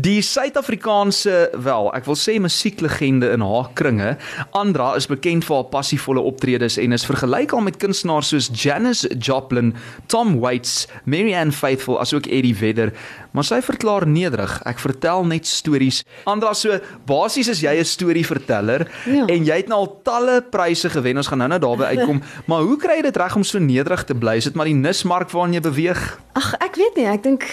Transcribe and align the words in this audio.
Die 0.00 0.22
Suid-Afrikaanse, 0.24 1.50
wel, 1.60 1.90
ek 1.92 2.06
wil 2.08 2.16
sê 2.16 2.38
musieklegende 2.40 3.28
in 3.34 3.42
haar 3.44 3.66
kringe, 3.76 4.14
Andra 4.56 4.94
is 4.96 5.04
bekend 5.10 5.44
vir 5.44 5.58
haar 5.58 5.66
passievolle 5.68 6.22
optredes 6.24 6.78
en 6.80 6.96
is 6.96 7.04
vergelyk 7.04 7.52
al 7.52 7.60
met 7.66 7.76
kunstenaars 7.82 8.30
soos 8.32 8.48
Janis 8.56 9.02
Joplin, 9.20 9.74
Tom 10.08 10.38
Waits, 10.40 10.86
Marianne 11.04 11.52
Faithfull 11.52 12.00
asook 12.00 12.24
Eddie 12.24 12.54
Vedder, 12.56 12.94
maar 13.36 13.44
sy 13.44 13.58
verklaar 13.60 14.06
nederig, 14.08 14.54
ek 14.64 14.80
vertel 14.80 15.26
net 15.28 15.50
stories. 15.50 16.00
Andra, 16.24 16.54
so 16.56 16.80
basies 17.04 17.52
is 17.52 17.60
jy 17.60 17.76
'n 17.76 17.84
storieverteller 17.84 18.88
ja. 19.04 19.26
en 19.28 19.44
jy 19.44 19.60
het 19.60 19.68
nou 19.68 19.84
al 19.84 20.00
talle 20.02 20.40
pryse 20.40 20.88
gewen. 20.88 21.20
Ons 21.20 21.28
gaan 21.28 21.44
nou-nou 21.44 21.60
daarby 21.60 21.84
uitkom, 21.92 22.22
maar 22.48 22.64
hoe 22.64 22.78
kry 22.80 22.96
jy 22.96 23.12
dit 23.12 23.16
reg 23.20 23.36
om 23.36 23.44
so 23.44 23.58
nederig 23.58 24.04
te 24.04 24.14
bly? 24.14 24.36
Is 24.40 24.48
dit 24.48 24.54
maar 24.54 24.72
die 24.72 24.74
nismark 24.74 25.28
waarin 25.30 25.52
jy 25.52 25.60
beweeg? 25.60 26.00
Ag, 26.32 26.54
ek 26.64 26.80
weet 26.80 26.96
nie, 26.96 27.06
ek 27.12 27.22
dink 27.22 27.44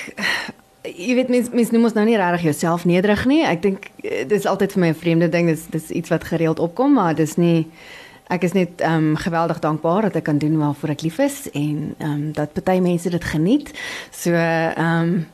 jy 0.99 1.15
weet 1.15 1.31
mens 1.31 1.49
mens 1.55 1.71
noem 1.71 1.87
ons 1.89 1.95
nou 1.97 2.05
nie 2.07 2.17
regtig 2.19 2.49
jouself 2.49 2.85
nederig 2.89 3.23
nie. 3.29 3.41
Ek 3.47 3.63
dink 3.63 3.89
eh, 4.03 4.25
dis 4.27 4.47
altyd 4.49 4.75
vir 4.75 4.83
my 4.83 4.89
'n 4.91 5.01
vreemde 5.01 5.29
ding. 5.29 5.47
Dis 5.47 5.65
dis 5.71 5.89
iets 5.89 6.09
wat 6.09 6.23
gereeld 6.23 6.59
opkom, 6.59 6.93
maar 6.93 7.15
dis 7.15 7.35
nie 7.37 7.67
ek 8.29 8.43
is 8.43 8.53
net 8.53 8.81
ehm 8.81 8.93
um, 8.93 9.15
geweldig 9.15 9.59
dankbaar 9.59 10.01
dat 10.01 10.15
ek 10.15 10.23
kan 10.23 10.37
doen 10.37 10.57
waarvoor 10.57 10.89
ek 10.89 11.01
lief 11.01 11.19
is 11.19 11.49
en 11.51 11.95
ehm 11.97 12.11
um, 12.11 12.31
dat 12.33 12.53
party 12.53 12.79
mense 12.79 13.09
dit 13.09 13.23
geniet. 13.23 13.71
So 14.11 14.31
ehm 14.33 14.79
um, 14.79 15.27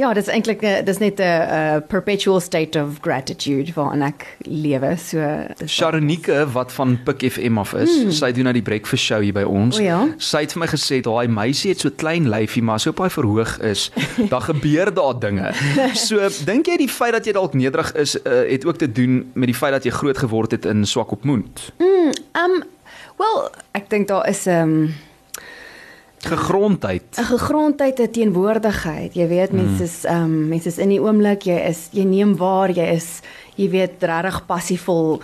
Ja, 0.00 0.12
dit 0.16 0.22
is 0.22 0.32
eintlik 0.32 0.62
dis 0.84 0.98
net 0.98 1.20
'n 1.20 1.82
perpetual 1.86 2.40
state 2.40 2.82
of 2.82 3.00
gratitude 3.00 3.72
vir 3.72 3.92
en 3.92 4.02
ek 4.02 4.36
lewe. 4.38 4.96
So 4.96 5.18
Sharonike 5.66 6.46
wat 6.52 6.72
van 6.72 6.98
Pik 7.04 7.32
FM 7.32 7.58
af 7.58 7.74
is, 7.74 8.04
mm. 8.04 8.10
sy 8.10 8.32
doen 8.32 8.48
nou 8.48 8.52
die 8.52 8.62
breakfast 8.62 9.04
show 9.04 9.20
hier 9.20 9.32
by 9.32 9.42
ons. 9.42 9.76
O, 9.78 9.82
ja? 9.82 10.08
Sy 10.16 10.40
het 10.46 10.52
vir 10.52 10.60
my 10.60 10.68
gesê 10.72 11.00
daai 11.04 11.28
meisie 11.28 11.70
het 11.74 11.80
so 11.84 11.90
klein 11.90 12.28
lyfie, 12.28 12.62
maar 12.62 12.80
so 12.80 12.90
op 12.90 13.02
hy 13.04 13.10
verhoog 13.12 13.58
is, 13.60 13.90
dan 14.32 14.42
gebeur 14.42 14.94
daar 14.94 15.20
dinge. 15.20 15.52
So 15.94 16.16
dink 16.48 16.66
jy 16.66 16.76
die 16.76 16.88
feit 16.88 17.12
dat 17.12 17.26
jy 17.28 17.36
dalk 17.36 17.54
nederig 17.54 17.92
is, 17.92 18.16
uh, 18.24 18.48
het 18.48 18.64
ook 18.64 18.80
te 18.80 18.92
doen 18.92 19.30
met 19.34 19.52
die 19.52 19.58
feit 19.58 19.72
dat 19.72 19.84
jy 19.84 19.92
groot 19.92 20.18
geword 20.18 20.50
het 20.56 20.64
in 20.64 20.86
Swakopmund? 20.86 21.72
Mm, 21.78 22.12
um 22.40 22.62
wel, 23.20 23.50
ek 23.76 23.90
dink 23.90 24.08
daar 24.08 24.28
is 24.28 24.46
'n 24.46 24.50
um, 24.50 24.82
ehm, 24.82 25.09
gegrondheid. 26.20 27.02
'n 27.16 27.24
Gegrondheid, 27.24 27.98
'n 27.98 28.10
teenwoordigheid. 28.10 29.14
Jy 29.14 29.28
weet 29.28 29.52
mense 29.52 29.82
mm. 29.82 29.88
is 29.88 30.04
ehm 30.04 30.22
um, 30.22 30.48
mense 30.48 30.68
is 30.68 30.78
in 30.78 30.88
die 30.88 31.00
oomblik, 31.00 31.42
jy 31.42 31.58
is 31.68 31.88
jy 31.92 32.04
neem 32.04 32.36
waar 32.36 32.70
jy 32.70 32.86
is, 32.94 33.20
jy 33.54 33.70
weet 33.70 34.02
regtig 34.02 34.46
passievol 34.46 35.20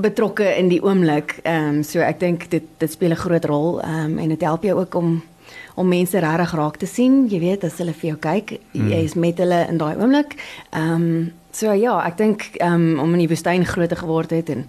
betrokke 0.00 0.56
in 0.56 0.68
die 0.68 0.82
oomblik. 0.82 1.38
Ehm 1.42 1.80
um, 1.80 1.82
so 1.82 2.00
ek 2.00 2.20
dink 2.20 2.50
dit 2.50 2.64
dit 2.78 2.90
speel 2.90 3.10
'n 3.10 3.22
groot 3.24 3.44
rol 3.44 3.80
ehm 3.80 4.04
um, 4.04 4.18
en 4.18 4.28
dit 4.28 4.40
help 4.40 4.62
jou 4.62 4.78
ook 4.80 4.94
om 4.94 5.22
om 5.80 5.88
mense 5.88 6.20
regtig 6.20 6.54
raak 6.58 6.78
te 6.80 6.88
sien. 6.88 7.24
Jy 7.30 7.40
weet 7.42 7.66
as 7.66 7.78
hulle 7.80 7.94
vir 7.96 8.12
jou 8.12 8.20
kyk, 8.20 8.56
mm. 8.72 8.88
jy 8.92 9.02
is 9.08 9.16
met 9.18 9.40
hulle 9.40 9.60
in 9.70 9.80
daai 9.80 9.94
oomblik. 9.96 10.36
Ehm 10.70 10.96
um, 10.96 11.28
so 11.50 11.72
ja, 11.74 11.96
ek 12.06 12.14
dink 12.20 12.44
ehm 12.60 12.84
um, 12.92 13.00
om 13.02 13.14
in 13.16 13.24
die 13.24 13.30
woestyn 13.30 13.64
groot 13.66 13.92
geword 13.98 14.30
het 14.30 14.52
en 14.54 14.66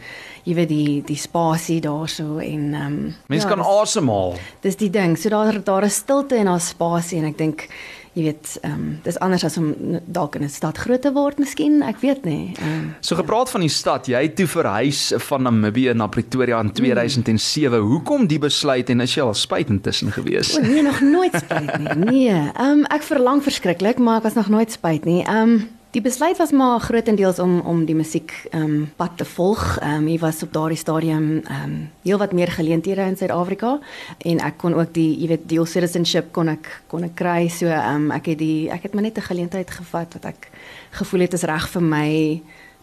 jy 0.48 0.56
weet 0.58 0.72
die 0.72 1.02
die 1.06 1.20
spasie 1.20 1.78
daarso 1.84 2.40
en 2.42 2.64
ehm 2.74 2.86
um, 2.88 3.16
mense 3.30 3.48
ja, 3.48 3.54
kan 3.54 3.62
asemhaal. 3.62 4.38
Dis 4.66 4.80
die 4.80 4.90
ding. 4.90 5.18
So 5.20 5.30
daar 5.30 5.62
daar 5.64 5.86
is 5.86 6.00
stilte 6.02 6.40
en 6.40 6.50
daar 6.50 6.64
spasie 6.64 7.20
en 7.22 7.30
ek 7.30 7.38
dink 7.38 7.68
jy 8.14 8.24
weet 8.26 8.58
ehm 8.62 8.74
um, 8.74 8.88
dis 9.06 9.20
anders 9.24 9.44
as 9.48 9.58
om 9.58 9.70
dalk 10.06 10.36
in 10.36 10.44
'n 10.44 10.50
stad 10.50 10.78
groot 10.78 11.02
te 11.02 11.12
word 11.16 11.40
miskien, 11.40 11.82
ek 11.82 12.02
weet 12.02 12.26
nie. 12.26 12.54
Um, 12.60 12.94
so 13.00 13.16
gepraat 13.16 13.50
van 13.50 13.62
die 13.62 13.70
stad, 13.70 14.08
jy 14.08 14.22
het 14.22 14.36
toe 14.36 14.48
verhuis 14.48 15.14
van 15.18 15.44
Namibië 15.44 15.94
na 15.94 16.08
Pretoria 16.08 16.60
in 16.60 16.72
2007. 16.72 17.80
Mm. 17.80 17.88
Hoekom 17.88 18.28
die 18.28 18.40
besluit 18.40 18.90
en 18.90 19.02
is 19.02 19.16
jy 19.16 19.24
al 19.24 19.34
spyt 19.34 19.70
intussen 19.70 20.12
gewees? 20.12 20.58
O 20.58 20.62
nee, 20.62 20.82
nog 20.82 21.02
nooit 21.02 21.36
spyt 21.36 21.78
nie. 21.78 21.96
Nee. 22.12 22.52
Ehm 22.56 22.84
um, 22.84 22.86
ek 22.86 23.04
verlang 23.04 23.44
verskriklik, 23.44 23.98
maar 23.98 24.18
ek 24.18 24.24
was 24.24 24.34
nog 24.34 24.50
nooit 24.50 24.72
spyt 24.72 25.06
nie. 25.06 25.24
Ehm 25.24 25.50
um, 25.50 25.70
Die 25.92 26.02
besluit 26.02 26.38
was 26.38 26.52
maar 26.52 26.80
grootendeels 26.80 27.40
om 27.40 27.60
om 27.60 27.82
die 27.86 27.96
musiek 27.96 28.32
ehm 28.50 28.64
um, 28.64 28.92
pad 28.96 29.18
te 29.20 29.26
volg. 29.26 29.78
Ehm 29.80 29.98
um, 29.98 30.06
hy 30.08 30.20
was 30.20 30.44
op 30.44 30.54
daardie 30.54 30.78
stadium 30.80 31.42
ehm 31.42 31.64
um, 31.64 31.74
heel 32.04 32.18
wat 32.18 32.32
meer 32.32 32.48
geleenthede 32.48 33.02
in 33.02 33.18
Suid-Afrika 33.18 33.80
en 34.18 34.40
ek 34.40 34.58
kon 34.58 34.74
ook 34.74 34.94
die 34.96 35.20
jy 35.20 35.28
weet 35.28 35.50
dual 35.50 35.68
citizenship 35.68 36.32
kon 36.32 36.48
ek 36.48 36.70
kon 36.88 37.04
ek 37.04 37.16
kry. 37.20 37.50
So 37.52 37.68
ehm 37.68 38.08
um, 38.08 38.12
ek 38.16 38.32
het 38.32 38.40
die 38.40 38.70
ek 38.72 38.88
het 38.88 38.94
maar 38.94 39.04
net 39.04 39.18
'n 39.18 39.28
geleentheid 39.28 39.72
gevat 39.72 40.14
wat 40.14 40.26
ek 40.32 40.50
gevoel 40.92 41.28
het 41.28 41.34
is 41.34 41.44
reg 41.44 41.68
vir 41.70 41.84
my 41.84 42.42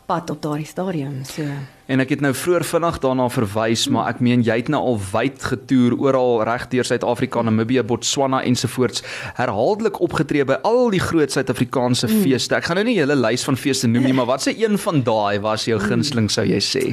pad 0.08 0.30
op 0.32 0.40
daardie 0.42 0.66
stadium. 0.66 1.20
So 1.28 1.44
En 1.88 2.02
ek 2.04 2.10
het 2.12 2.20
nou 2.20 2.34
vroeër 2.36 2.66
vinnig 2.68 2.98
daarna 3.00 3.26
verwys, 3.32 3.86
maar 3.92 4.10
ek 4.10 4.18
meen 4.24 4.42
jy 4.44 4.58
het 4.60 4.66
nou 4.72 4.80
al 4.90 4.98
wyd 5.12 5.40
getoer 5.50 5.94
oral 5.96 6.42
reg 6.44 6.66
deur 6.72 6.84
Suid-Afrika, 6.84 7.40
Namibië, 7.44 7.80
Botswana 7.88 8.42
ensovoorts, 8.44 9.00
herhaaldelik 9.40 10.00
opgetree 10.04 10.44
by 10.48 10.58
al 10.68 10.92
die 10.92 11.00
groot 11.00 11.32
Suid-Afrikaanse 11.32 12.10
mm. 12.10 12.26
feeste. 12.26 12.58
Ek 12.58 12.68
gaan 12.68 12.76
nou 12.80 12.84
nie 12.90 12.98
julle 12.98 13.16
lys 13.16 13.46
van 13.48 13.56
feeste 13.56 13.88
noem 13.88 14.10
nie, 14.10 14.16
maar 14.20 14.28
wat 14.34 14.44
se 14.44 14.52
een 14.52 14.76
van 14.84 15.00
daai 15.06 15.40
was 15.44 15.64
jou 15.68 15.80
gunsteling 15.80 16.28
sou 16.32 16.44
jy 16.44 16.60
sê? 16.60 16.84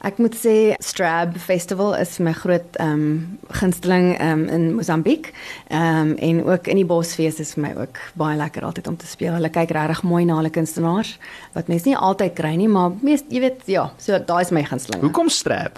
Ek 0.00 0.16
moet 0.16 0.32
sê 0.32 0.74
Strab 0.80 1.34
Festival 1.36 1.92
is 1.98 2.14
my 2.24 2.32
groot 2.32 2.76
ehm 2.80 2.92
um, 3.00 3.38
gunsteling 3.52 4.14
ehm 4.16 4.30
um, 4.30 4.44
in 4.48 4.62
Mosambiek. 4.74 5.28
Ehm 5.68 6.12
um, 6.12 6.14
en 6.16 6.44
ook 6.44 6.70
in 6.72 6.80
die 6.80 6.86
Bosfees 6.88 7.40
is 7.42 7.52
vir 7.54 7.62
my 7.66 7.72
ook 7.82 8.00
baie 8.16 8.38
lekker 8.40 8.64
altyd 8.64 8.88
om 8.88 8.96
te 8.96 9.06
speel. 9.06 9.34
Hulle 9.36 9.50
kyk 9.52 9.74
regtig 9.76 10.00
mooi 10.08 10.24
na 10.24 10.38
hulle 10.38 10.52
kunstenaars 10.54 11.18
wat 11.52 11.68
mense 11.68 11.88
nie 11.88 11.96
altyd 11.96 12.32
kry 12.38 12.54
nie, 12.56 12.68
maar 12.68 12.96
meest 13.04 13.28
jy 13.28 13.42
weet 13.44 13.68
ja, 13.68 13.90
so 14.00 14.16
daai 14.16 14.40
is 14.40 14.54
my 14.56 14.64
gunsteling. 14.64 15.04
Hoekom 15.04 15.28
Strab? 15.28 15.76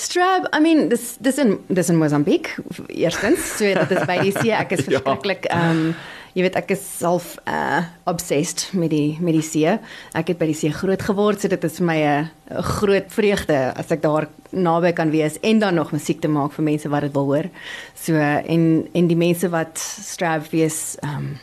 Strab, 0.00 0.48
I 0.56 0.62
mean, 0.64 0.88
dis 0.88 1.18
dis 1.20 1.36
in 1.42 1.58
dis 1.68 1.92
in 1.92 2.00
Mosambiek. 2.00 2.48
Eerstens, 2.88 3.44
so 3.58 3.68
dit 3.68 3.92
is 3.92 4.08
by 4.08 4.16
die 4.24 4.32
see. 4.32 4.56
Ek 4.56 4.72
is 4.72 4.86
ja. 4.88 5.02
verskriklik 5.02 5.50
ehm 5.52 5.60
ja. 5.60 5.90
um, 5.90 5.92
jy 6.34 6.44
weet 6.46 6.58
ek 6.60 6.74
is 6.76 6.82
self 6.98 7.36
uh 7.48 7.82
obsessed 8.10 8.70
met 8.72 8.90
die 8.90 9.18
met 9.20 9.34
die 9.36 9.44
see. 9.44 9.78
Ek 10.14 10.32
het 10.32 10.38
by 10.38 10.50
die 10.50 10.58
see 10.58 10.72
groot 10.74 11.02
geword, 11.02 11.40
so 11.40 11.48
dit 11.48 11.64
is 11.64 11.78
vir 11.78 11.86
my 11.86 11.98
'n 12.00 12.30
groot 12.62 13.06
vreugde 13.08 13.58
as 13.76 13.90
ek 13.90 14.02
daar 14.02 14.28
naby 14.52 14.92
kan 14.92 15.10
wees 15.10 15.38
en 15.42 15.58
dan 15.58 15.74
nog 15.74 15.92
musiek 15.92 16.20
te 16.20 16.28
maak 16.28 16.52
vir 16.52 16.64
mense 16.64 16.88
wat 16.88 17.02
dit 17.02 17.14
wil 17.14 17.24
hoor. 17.24 17.50
So 17.94 18.14
en 18.14 18.88
en 18.94 19.06
die 19.06 19.16
mense 19.16 19.48
wat 19.48 19.78
Strab 19.78 20.50
wees 20.50 20.96
um 21.02 21.38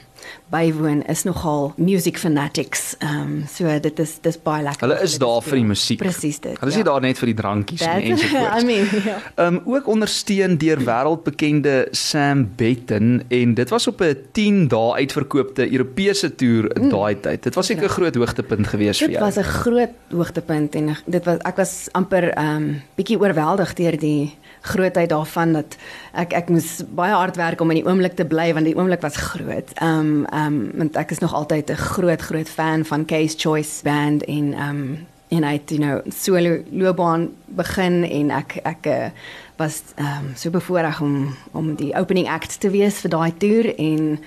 bywoon 0.50 1.02
is 1.12 1.24
nogal 1.24 1.74
music 1.76 2.18
fanatics. 2.18 2.96
Ehm 3.00 3.22
um, 3.22 3.46
so 3.52 3.80
dit 3.80 4.00
is 4.00 4.18
dis 4.22 4.38
baie 4.44 4.64
lekker. 4.64 4.88
Hulle 4.88 5.02
is 5.04 5.18
daar 5.20 5.42
vir 5.44 5.60
die 5.60 5.66
musiek. 5.68 6.00
Presies 6.00 6.40
dit. 6.40 6.56
Hulle 6.60 6.72
is 6.72 6.78
ja. 6.78 6.84
nie 6.84 6.88
daar 6.88 7.04
net 7.04 7.20
vir 7.20 7.32
die 7.32 7.36
drankies 7.42 7.84
nie 7.84 8.12
en 8.12 8.22
so 8.22 8.32
voort. 8.32 8.56
I 8.62 8.66
mean, 8.68 8.88
ja. 9.04 9.18
Ehm 9.36 9.60
um, 9.60 9.60
ook 9.76 9.90
ondersteun 9.92 10.58
deur 10.62 10.84
wêreldbekende 10.88 11.76
Sam 11.92 12.46
Betten 12.56 13.24
en 13.28 13.54
dit 13.60 13.70
was 13.70 13.88
op 13.88 14.02
'n 14.02 14.16
10 14.32 14.68
dae 14.72 14.94
uitverkoopte 15.04 15.68
Europese 15.72 16.36
toer 16.36 16.72
mm. 16.74 16.90
daai 16.90 17.20
tyd. 17.20 17.44
Dit 17.44 17.56
was 17.56 17.66
seker 17.66 17.84
'n 17.84 17.92
ja. 17.92 17.96
groot 17.98 18.16
hoogtepunt 18.16 18.68
geweest 18.68 19.04
vir 19.04 19.12
jou. 19.12 19.24
Dit 19.24 19.36
was 19.36 19.44
'n 19.44 19.50
groot 19.50 19.96
hoogtepunt 20.10 20.76
en 20.76 20.96
dit 21.06 21.26
was 21.26 21.38
ek 21.44 21.56
was 21.56 21.90
amper 21.92 22.32
ehm 22.32 22.56
um, 22.56 22.82
bietjie 22.96 23.20
oorweldig 23.20 23.74
deur 23.74 24.00
die 24.00 24.36
grootheid 24.62 25.10
daarvan 25.10 25.54
dat 25.54 25.78
ek 26.14 26.34
ek 26.34 26.50
moes 26.50 26.84
baie 26.96 27.14
hard 27.14 27.36
werk 27.36 27.62
om 27.62 27.72
in 27.72 27.82
die 27.82 27.88
oomblik 27.88 28.16
te 28.16 28.26
bly 28.26 28.54
want 28.54 28.66
die 28.66 28.76
oomblik 28.76 29.02
was 29.02 29.20
groot. 29.30 29.72
Ehm 29.82 30.00
um, 30.00 30.26
ehm 30.38 30.54
um, 30.54 30.72
want 30.78 30.96
ek 30.96 31.12
is 31.12 31.20
nog 31.20 31.34
altyd 31.34 31.70
'n 31.70 31.84
groot 31.92 32.22
groot 32.22 32.50
fan 32.50 32.86
van 32.86 33.06
Case 33.06 33.36
Choice 33.38 33.84
band 33.84 34.24
en 34.24 34.54
ehm 34.54 34.70
um, 34.70 35.08
en 35.28 35.44
hy 35.44 35.52
het 35.52 35.70
you 35.70 35.82
know 35.82 36.02
solo 36.08 36.64
loopbaan 36.72 37.30
begin 37.46 38.04
en 38.04 38.30
ek 38.32 38.60
ek 38.64 38.86
uh, 38.86 39.10
was 39.58 39.82
ehm 39.96 40.26
um, 40.26 40.36
so 40.36 40.50
bevoorreg 40.50 41.02
om 41.02 41.36
om 41.52 41.76
die 41.76 41.96
opening 41.96 42.30
act 42.30 42.60
te 42.60 42.70
wees 42.70 43.02
vir 43.04 43.10
daai 43.10 43.34
toer 43.38 43.76
en 43.76 44.20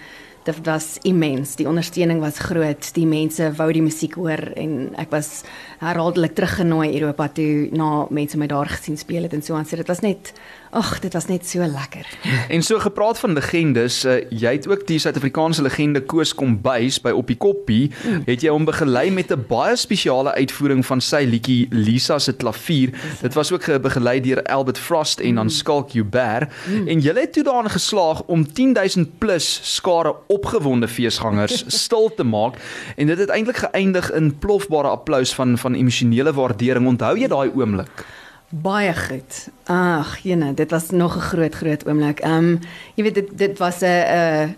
dit 0.42 0.60
was 0.64 0.98
immens. 1.02 1.54
Die 1.56 1.68
ondersteuning 1.68 2.20
was 2.20 2.38
groot. 2.38 2.94
Die 2.94 3.06
mense 3.06 3.52
wou 3.56 3.68
die 3.72 3.84
musiek 3.84 4.14
hoor 4.14 4.40
en 4.56 4.94
ek 5.00 5.12
was 5.12 5.42
herhaaldelik 5.80 6.34
teruggenooi 6.36 6.92
Europa 6.94 7.28
toe 7.36 7.68
na 7.76 8.06
mense 8.10 8.38
my 8.40 8.48
daar 8.50 8.68
gesien 8.68 8.98
speel 9.00 9.28
het 9.28 9.36
en 9.36 9.42
so 9.42 9.54
aan. 9.54 9.68
So 9.68 9.76
dit 9.76 9.88
was 9.88 10.00
net 10.04 10.32
ag, 10.70 11.00
dit 11.02 11.12
was 11.12 11.26
net 11.26 11.46
so 11.46 11.66
lekker. 11.66 12.06
En 12.54 12.62
so 12.62 12.78
gepraat 12.78 13.18
van 13.18 13.32
legendes, 13.34 14.04
uh, 14.04 14.20
jy 14.30 14.52
het 14.54 14.68
ook 14.68 14.86
die 14.86 14.98
Suid-Afrikaanse 15.02 15.62
legende 15.62 16.02
Koos 16.02 16.34
Kombuis 16.34 17.00
by 17.02 17.10
Op 17.14 17.26
die 17.30 17.36
Koppie, 17.36 17.90
mm. 17.90 18.22
het 18.28 18.44
jy 18.44 18.52
hom 18.54 18.64
begelei 18.68 19.10
met 19.10 19.32
'n 19.32 19.44
baie 19.48 19.76
spesiale 19.76 20.32
uitvoering 20.34 20.86
van 20.86 21.00
sy 21.00 21.24
liedjie 21.26 21.66
Lisa 21.70 22.18
se 22.18 22.32
klavier. 22.32 22.94
Dit 23.20 23.34
was 23.34 23.52
ook 23.52 23.66
begelei 23.82 24.20
deur 24.20 24.42
Albert 24.42 24.78
Frost 24.78 25.20
en 25.20 25.34
dan 25.34 25.50
mm. 25.50 25.50
Skalk 25.50 25.92
Hubert 25.92 26.50
mm. 26.68 26.88
en 26.88 27.00
jy 27.00 27.14
het 27.14 27.32
toe 27.32 27.42
daarin 27.42 27.70
geslaag 27.70 28.22
om 28.26 28.46
10000 28.52 29.18
plus 29.18 29.60
skare 29.62 30.14
opgewonde 30.30 30.88
feesgangers 30.88 31.64
stil 31.84 32.08
te 32.14 32.24
maak 32.24 32.56
en 32.96 33.10
dit 33.10 33.18
het 33.18 33.34
eintlik 33.34 33.62
geëindig 33.66 34.10
in 34.16 34.32
plofbare 34.38 34.88
applous 34.94 35.34
van 35.34 35.58
van 35.58 35.74
emosionele 35.74 36.32
waardering. 36.32 36.86
Onthou 36.86 37.16
jy 37.18 37.28
daai 37.28 37.50
oomblik? 37.54 38.06
Baie 38.50 38.94
goed. 38.94 39.44
Ag, 39.70 40.16
jene, 40.26 40.54
dit 40.54 40.70
was 40.70 40.90
nog 40.90 41.16
'n 41.16 41.28
groot 41.30 41.54
groot 41.54 41.86
oomblik. 41.86 42.20
Ehm 42.20 42.34
um, 42.34 42.58
jy 42.94 43.02
weet 43.02 43.14
dit 43.14 43.38
dit 43.38 43.58
was 43.58 43.80
'n 43.80 43.86
'n 43.86 44.56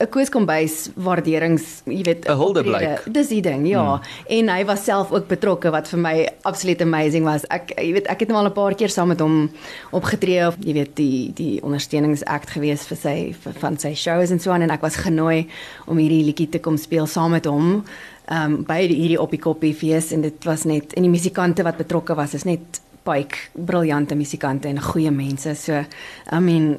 'n 0.00 0.08
Kooskombuis 0.08 0.90
waarderings, 0.96 1.82
jy 1.84 2.02
weet, 2.02 2.28
'n 2.28 2.36
huldeblyk. 2.36 3.04
Dis 3.12 3.28
die 3.28 3.42
ding, 3.42 3.66
ja. 3.68 4.00
Hmm. 4.00 4.02
En 4.28 4.48
hy 4.48 4.64
was 4.64 4.84
self 4.84 5.12
ook 5.12 5.26
betrokke 5.28 5.70
wat 5.70 5.88
vir 5.88 5.98
my 5.98 6.28
absoluut 6.42 6.80
amazing 6.82 7.24
was. 7.24 7.44
Ek 7.48 7.72
jy 7.76 7.92
weet, 7.92 8.06
ek 8.06 8.20
het 8.20 8.28
hom 8.30 8.38
al 8.38 8.46
'n 8.46 8.52
paar 8.52 8.74
keer 8.74 8.88
saam 8.88 9.08
met 9.08 9.20
hom 9.20 9.50
opgetree 9.92 10.46
of 10.46 10.56
jy 10.60 10.72
weet 10.72 10.96
die 10.96 11.32
die 11.34 11.62
ondersteuningsakt 11.62 12.50
gewees 12.50 12.86
vir 12.86 12.96
sy 12.96 13.34
vir, 13.40 13.52
van 13.52 13.78
sy 13.78 13.94
shows 13.94 14.30
en 14.30 14.40
so 14.40 14.50
aan 14.50 14.62
en 14.62 14.70
ek 14.70 14.80
was 14.80 14.96
genooi 14.96 15.46
om 15.86 15.96
hierdie 15.96 16.24
liedjie 16.24 16.48
te 16.48 16.58
kom 16.58 16.76
speel 16.76 17.06
saam 17.06 17.30
met 17.30 17.44
hom. 17.44 17.84
Ehm 18.28 18.52
um, 18.52 18.64
by 18.64 18.86
die 18.86 18.96
hierdie 18.96 19.20
op 19.20 19.30
die 19.30 19.40
koppie 19.40 19.74
fees 19.74 20.12
en 20.12 20.22
dit 20.22 20.44
was 20.44 20.64
net 20.64 20.94
en 20.94 21.02
die 21.02 21.10
musikante 21.10 21.62
wat 21.62 21.76
betrokke 21.76 22.14
was 22.14 22.34
is 22.34 22.44
net 22.44 22.80
baie 23.04 23.26
briljante 23.52 24.14
musikante 24.14 24.68
en 24.68 24.80
goeie 24.80 25.10
mense. 25.10 25.54
So 25.54 25.84
I 26.32 26.38
mean 26.40 26.78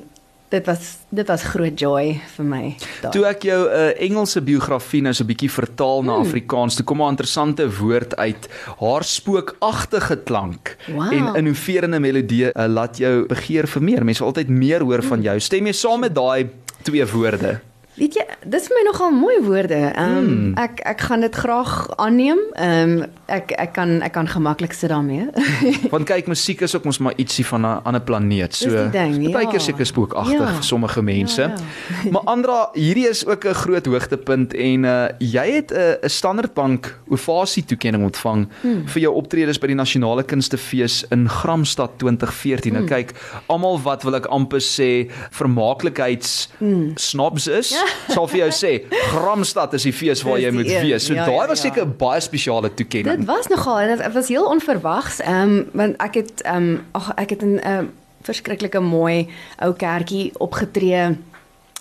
dit 0.52 0.66
was 0.68 0.98
dit 1.10 1.28
was 1.28 1.44
groot 1.54 1.80
joy 1.80 2.16
vir 2.36 2.46
my. 2.48 2.62
Daar. 3.02 3.12
Toe 3.16 3.24
ek 3.30 3.46
jou 3.48 3.60
'n 3.68 3.72
uh, 3.72 4.04
Engelse 4.08 4.42
biografie 4.42 5.02
nou 5.02 5.14
so 5.14 5.24
'n 5.24 5.28
bietjie 5.32 5.50
vertaal 5.52 6.04
na 6.04 6.16
hmm. 6.16 6.28
Afrikaans, 6.28 6.76
toe 6.76 6.86
kom 6.86 7.02
'n 7.02 7.16
interessante 7.16 7.68
woord 7.80 8.16
uit, 8.16 8.50
haar 8.80 9.04
spookagtige 9.04 10.18
klank 10.24 10.78
wow. 10.88 11.14
en 11.14 11.36
innoverende 11.36 12.00
melodie 12.00 12.52
uh, 12.52 12.68
laat 12.68 12.98
jou 12.98 13.26
begeer 13.28 13.68
vir 13.68 13.82
meer. 13.82 14.04
Mense 14.04 14.24
wil 14.24 14.34
altyd 14.34 14.50
meer 14.50 14.82
hoor 14.82 15.04
van 15.04 15.22
jou. 15.22 15.40
Stem 15.40 15.66
jy 15.66 15.74
saam 15.74 16.00
met 16.00 16.16
daai 16.16 16.50
twee 16.84 17.06
woorde? 17.06 17.62
Weet 18.00 18.16
jy, 18.16 18.24
dis 18.48 18.70
vir 18.70 18.78
my 18.78 18.84
nogal 18.88 19.12
mooi 19.12 19.38
woorde. 19.44 19.80
Ehm 19.92 20.18
um, 20.18 20.28
hmm. 20.28 20.52
ek 20.62 20.80
ek 20.88 21.02
gaan 21.10 21.26
dit 21.26 21.36
graag 21.36 21.72
aanneem. 22.00 22.40
Ehm 22.56 22.94
um, 23.02 23.10
ek 23.28 23.52
ek 23.60 23.74
kan 23.76 23.98
ek 24.02 24.14
kan 24.16 24.30
gemaklik 24.32 24.74
sit 24.74 24.90
daarmee. 24.94 25.28
Want 25.94 26.08
kyk, 26.08 26.30
musiek 26.32 26.64
is 26.64 26.76
ook 26.76 26.88
mos 26.88 27.02
maar 27.04 27.18
ietsie 27.20 27.46
van 27.46 27.68
'n 27.68 27.82
ander 27.84 28.02
planeet. 28.02 28.56
So 28.56 28.88
baie 28.94 29.48
keer 29.52 29.60
seker 29.60 29.86
spookagtig 29.86 30.40
ja. 30.40 30.54
vir 30.56 30.64
sommige 30.64 31.02
mense. 31.02 31.42
Ja, 31.42 31.56
ja. 32.04 32.12
maar 32.12 32.22
Andra, 32.32 32.70
hierdie 32.74 33.10
is 33.10 33.26
ook 33.26 33.46
'n 33.46 33.54
groot 33.54 33.86
hoogtepunt 33.86 34.54
en 34.54 34.84
uh 34.84 35.08
jy 35.20 35.48
het 35.52 35.72
'n 35.72 35.76
uh, 35.76 36.04
'n 36.04 36.10
Standardbank 36.10 37.00
ovasie 37.10 37.66
toekenning 37.66 38.04
ontvang 38.04 38.48
hmm. 38.62 38.88
vir 38.88 39.02
jou 39.02 39.14
optredes 39.14 39.60
by 39.60 39.68
die 39.68 39.76
Nasionale 39.76 40.24
Kunstefees 40.24 41.04
in 41.10 41.30
Gramstad 41.30 42.00
2014. 42.00 42.72
Nou 42.72 42.84
hmm. 42.84 42.90
Nou 42.90 43.04
kyk, 43.04 43.14
almal 43.46 43.82
wat 43.82 44.04
wil 44.04 44.16
ek 44.16 44.26
amper 44.26 44.62
sê 44.62 45.12
vermaaklikheids 45.32 46.50
hmm. 46.58 46.92
snobs 46.96 47.48
is, 47.48 47.70
ja. 47.70 47.81
sal 48.16 48.28
vir 48.28 48.40
jou 48.44 48.50
sê, 48.52 48.72
Gramstad 49.12 49.74
is 49.74 49.84
die 49.88 49.94
fees 49.96 50.24
waar 50.24 50.40
jy 50.40 50.52
moet 50.56 50.70
wees. 50.70 51.06
So 51.06 51.14
ja, 51.14 51.26
daai 51.26 51.46
ja, 51.46 51.48
was 51.48 51.62
seker 51.62 51.86
'n 51.86 51.94
ja. 51.94 51.98
baie 52.06 52.22
spesiale 52.22 52.74
toekenning. 52.74 53.18
Dit 53.18 53.28
was 53.28 53.48
nogal 53.48 53.80
en 53.80 53.98
dit 53.98 54.14
was 54.14 54.28
heel 54.28 54.46
onverwags. 54.46 55.20
Ehm 55.20 55.42
um, 55.42 55.70
want 55.74 55.98
ek 55.98 56.14
het 56.22 56.42
ehm 56.42 56.56
um, 56.56 56.86
ag 56.92 57.12
ek 57.16 57.30
het 57.30 57.44
'n 57.44 57.60
uh, 57.60 57.84
verskriklike 58.22 58.80
mooi 58.80 59.28
ou 59.60 59.74
kerkie 59.74 60.32
opgetree. 60.38 61.18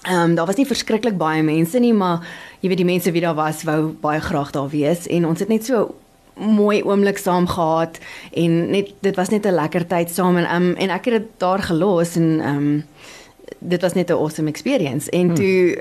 Ehm 0.02 0.30
um, 0.30 0.34
daar 0.34 0.46
was 0.46 0.56
nie 0.56 0.66
verskriklik 0.66 1.16
baie 1.16 1.42
mense 1.42 1.78
nie, 1.78 1.94
maar 1.94 2.24
jy 2.60 2.68
weet 2.68 2.82
die 2.82 2.92
mense 2.92 3.12
wie 3.12 3.20
daar 3.20 3.34
was 3.34 3.64
wou 3.64 3.92
baie 4.00 4.20
graag 4.20 4.50
daar 4.50 4.68
wees 4.68 5.06
en 5.06 5.26
ons 5.26 5.40
het 5.40 5.48
net 5.48 5.64
so 5.64 5.94
mooi 6.40 6.82
oomblik 6.82 7.18
saam 7.18 7.46
gehad 7.46 7.98
en 8.32 8.70
net 8.70 8.92
dit 9.00 9.16
was 9.16 9.28
net 9.28 9.46
'n 9.46 9.54
lekker 9.54 9.86
tyd 9.86 10.10
saam 10.10 10.36
en 10.36 10.54
um, 10.54 10.74
en 10.76 10.90
ek 10.90 11.04
het 11.04 11.14
dit 11.14 11.28
daar 11.38 11.62
gelos 11.62 12.16
en 12.16 12.40
ehm 12.40 12.56
um, 12.56 12.84
dit 13.58 13.80
was 13.80 13.92
net 13.92 14.10
'n 14.10 14.12
awesome 14.12 14.48
experience. 14.48 15.10
En 15.10 15.26
hmm. 15.26 15.34
toe 15.34 15.78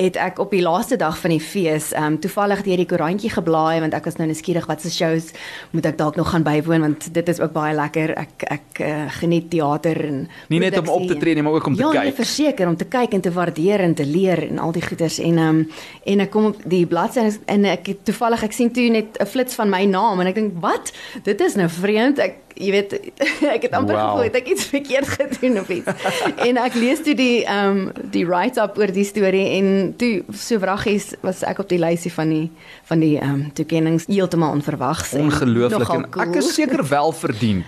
het 0.00 0.16
ek 0.16 0.38
op 0.38 0.52
die 0.54 0.62
laaste 0.62 0.96
dag 0.96 1.18
van 1.18 1.32
die 1.34 1.40
fees 1.40 1.90
um 1.98 2.18
toevallig 2.20 2.62
deur 2.64 2.80
die 2.80 2.88
koerantjie 2.88 3.30
geblaai 3.32 3.80
want 3.84 3.94
ek 3.96 4.06
was 4.08 4.16
nou 4.20 4.28
nuuskierig 4.30 4.66
wat 4.70 4.82
se 4.82 4.92
shows 4.92 5.30
moet 5.76 5.88
ek 5.90 5.98
dalk 5.98 6.16
nog 6.16 6.30
gaan 6.32 6.46
bywoon 6.46 6.86
want 6.86 7.08
dit 7.14 7.28
is 7.28 7.40
ook 7.40 7.52
baie 7.52 7.74
lekker. 7.76 8.14
Ek 8.18 8.46
ek 8.56 8.82
uh, 8.84 9.06
geniet 9.20 9.50
teater 9.52 10.00
en 10.06 10.22
nie 10.48 10.60
net 10.62 10.78
om 10.78 10.88
op 10.88 11.06
te 11.08 11.18
tree 11.20 11.34
nie 11.34 11.44
maar 11.44 11.58
ook 11.58 11.70
om 11.72 11.76
te 11.76 11.82
ja, 11.82 11.90
kyk. 11.90 12.10
Ja, 12.10 12.16
verseker 12.22 12.68
om 12.68 12.76
te 12.76 12.88
kyk 12.88 13.16
en 13.16 13.24
te 13.26 13.32
waardeer 13.32 13.84
en 13.84 13.94
te 13.94 14.06
leer 14.06 14.44
en 14.48 14.58
al 14.58 14.72
die 14.76 14.84
goeders. 14.84 15.18
En 15.18 15.38
um 15.38 15.64
en 16.04 16.26
ek 16.26 16.30
kom 16.30 16.50
op 16.52 16.62
die 16.64 16.86
bladsy 16.86 17.26
en 17.46 17.68
ek 17.68 17.94
toevallig 18.08 18.46
ek 18.48 18.56
sien 18.56 18.72
toe 18.72 18.88
net 18.90 19.20
'n 19.20 19.26
flits 19.26 19.54
van 19.54 19.70
my 19.70 19.84
naam 19.84 20.20
en 20.20 20.26
ek 20.26 20.34
dink 20.34 20.60
wat? 20.60 20.92
Dit 21.22 21.40
is 21.40 21.54
nou 21.54 21.68
vreemd. 21.68 22.18
Ek 22.18 22.49
jy 22.60 22.70
weet 22.74 22.92
ek 23.56 23.66
het 23.66 23.76
amper 23.76 23.96
wow. 23.96 24.20
gevoel 24.20 24.40
ek 24.40 24.50
iets 24.54 24.66
verkeerd 24.70 25.08
gedoen 25.08 25.60
of 25.62 25.68
iets. 25.68 26.08
en 26.46 26.60
ek 26.60 26.76
lees 26.78 27.02
toe 27.06 27.16
die 27.18 27.44
ehm 27.44 27.88
um, 27.88 28.08
die 28.12 28.24
write-up 28.26 28.78
oor 28.78 28.92
die 28.94 29.04
storie 29.06 29.46
en 29.58 29.94
toe 30.00 30.22
so 30.36 30.60
wraggies 30.62 31.12
was 31.24 31.42
ek 31.46 31.62
op 31.62 31.68
die 31.70 31.80
lysie 31.80 32.12
van 32.12 32.32
die 32.34 32.46
van 32.90 33.02
die 33.04 33.16
ehm 33.18 33.34
um, 33.34 33.42
toekennings 33.54 34.06
heeltemal 34.10 34.54
onverwags. 34.58 35.14
Ongelooflik 35.14 35.88
en 35.94 36.06
cool. 36.10 36.26
ek 36.26 36.40
is 36.40 36.54
seker 36.54 36.82
wel 36.88 37.12
verdien. 37.12 37.64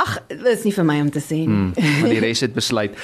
Ag, 0.00 0.12
dit 0.28 0.46
is 0.52 0.62
nie 0.64 0.72
vir 0.72 0.86
my 0.86 0.98
om 1.02 1.10
te 1.12 1.22
sê 1.22 1.40
nie. 1.42 1.46
Hmm, 1.46 1.72
maar 2.00 2.12
die 2.14 2.20
res 2.22 2.40
het 2.44 2.54
besluit. 2.56 2.94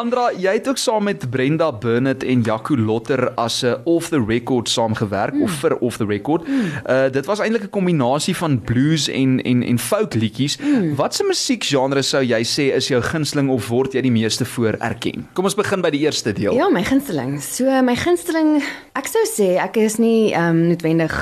Andra, 0.00 0.30
jy 0.34 0.54
het 0.56 0.68
ook 0.70 0.80
saam 0.80 1.04
met 1.06 1.26
Brenda 1.30 1.70
Burnett 1.72 2.24
en 2.24 2.42
Jaco 2.46 2.76
Lotter 2.76 3.28
as 3.36 3.62
'n 3.64 3.76
off 3.84 4.08
the 4.08 4.20
record 4.20 4.68
saamgewerk 4.68 5.34
hmm. 5.36 5.46
of 5.46 5.60
vir 5.62 5.76
off 5.78 5.96
the 5.96 6.06
record. 6.06 6.46
Hmm. 6.46 6.72
Uh 6.86 7.08
dit 7.12 7.26
was 7.26 7.38
eintlik 7.38 7.68
'n 7.68 7.70
kombinasie 7.70 8.36
van 8.36 8.60
blues 8.60 9.08
en 9.08 9.40
en 9.42 9.62
en 9.62 9.78
folk 9.78 10.14
liedjies. 10.14 10.58
Hmm. 10.58 10.79
Wat 10.96 11.14
se 11.14 11.24
musiekgenre 11.24 12.02
sou 12.02 12.22
jy 12.24 12.40
sê 12.44 12.70
is 12.76 12.88
jou 12.88 13.00
gunsteling 13.02 13.50
of 13.50 13.68
word 13.68 13.94
jy 13.94 14.02
die 14.02 14.14
meeste 14.14 14.44
voor 14.44 14.78
erken? 14.80 15.26
Kom 15.34 15.44
ons 15.44 15.54
begin 15.58 15.82
by 15.84 15.90
die 15.90 16.00
eerste 16.06 16.32
deel. 16.32 16.54
Ja, 16.56 16.68
my 16.68 16.84
gunsteling. 16.84 17.40
So 17.44 17.82
my 17.82 17.96
gunsteling, 17.96 18.62
ek 18.98 19.08
sou 19.08 19.24
sê 19.28 19.56
ek 19.60 19.76
is 19.76 19.98
nie 19.98 20.32
ehm 20.32 20.56
um, 20.56 20.66
noodwendig 20.70 21.14